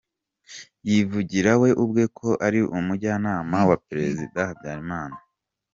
Yivugiraga 0.89 1.59
we 1.61 1.69
ubwe 1.83 2.03
ko 2.17 2.29
ari 2.45 2.59
umujyanama 2.77 3.57
wa 3.69 3.77
perezida 3.87 4.39
Habyarimana. 4.49 5.17